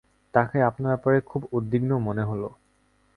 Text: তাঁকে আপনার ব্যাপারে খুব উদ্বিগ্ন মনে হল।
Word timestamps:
তাঁকে 0.33 0.57
আপনার 0.61 0.91
ব্যাপারে 0.91 1.17
খুব 1.21 1.41
উদ্বিগ্ন 1.51 1.91
মনে 1.99 2.23
হল। 2.23 2.43